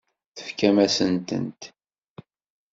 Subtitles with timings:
[0.35, 1.61] Tfakem-asen-tent.